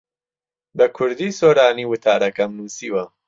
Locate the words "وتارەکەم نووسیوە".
1.87-3.03